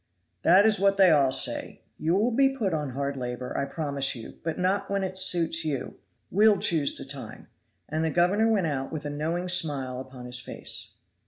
"That 0.41 0.65
is 0.65 0.79
what 0.79 0.97
they 0.97 1.11
all 1.11 1.31
say! 1.31 1.83
You 1.99 2.15
will 2.15 2.31
be 2.35 2.57
put 2.57 2.73
on 2.73 2.93
hard 2.93 3.15
labor, 3.15 3.55
I 3.55 3.65
promise 3.65 4.15
you, 4.15 4.39
but 4.43 4.57
not 4.57 4.89
when 4.89 5.03
it 5.03 5.15
suits 5.15 5.63
you. 5.63 5.99
We'll 6.31 6.57
choose 6.57 6.97
the 6.97 7.05
time." 7.05 7.49
And 7.87 8.03
the 8.03 8.09
governor 8.09 8.51
went 8.51 8.65
out 8.65 8.91
with 8.91 9.05
a 9.05 9.11
knowing 9.11 9.47
smile 9.47 9.99
upon 9.99 10.25
his 10.25 10.39
face. 10.39 10.93